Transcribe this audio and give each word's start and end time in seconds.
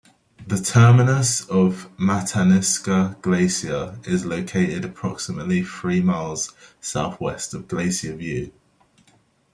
The 0.47 0.59
terminus 0.59 1.41
of 1.47 1.87
Matanuska 1.95 3.21
Glacier 3.21 3.99
is 4.03 4.25
located 4.25 4.83
approximately 4.83 5.61
three 5.61 6.01
miles 6.01 6.55
southwest 6.79 7.53
of 7.53 7.67
Glacier 7.67 8.15
View. 8.15 8.51